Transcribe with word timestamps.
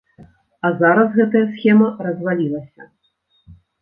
А 0.69 0.69
зараз 0.79 1.09
гэтая 1.19 1.43
схема 1.57 1.91
развалілася. 2.07 2.81